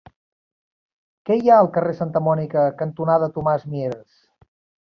Què 1.29 1.37
hi 1.41 1.51
ha 1.51 1.59
al 1.63 1.69
carrer 1.77 1.93
Santa 1.99 2.23
Mònica 2.29 2.65
cantonada 2.83 3.31
Tomàs 3.37 3.71
Mieres? 3.75 4.21